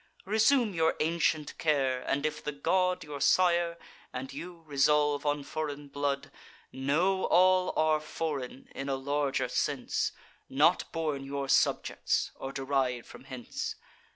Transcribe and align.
Resume 0.25 0.73
your 0.73 0.95
ancient 0.99 1.55
care; 1.59 2.01
and, 2.01 2.25
if 2.25 2.43
the 2.43 2.51
god 2.51 3.03
Your 3.03 3.21
sire, 3.21 3.77
and 4.11 4.33
you, 4.33 4.63
resolve 4.65 5.27
on 5.27 5.43
foreign 5.43 5.89
blood, 5.89 6.31
Know 6.71 7.25
all 7.25 7.71
are 7.77 7.99
foreign, 7.99 8.67
in 8.73 8.89
a 8.89 8.95
larger 8.95 9.47
sense, 9.47 10.11
Not 10.49 10.91
born 10.91 11.23
your 11.23 11.47
subjects, 11.47 12.31
or 12.37 12.51
deriv'd 12.51 13.05
from 13.05 13.25
hence. 13.25 13.75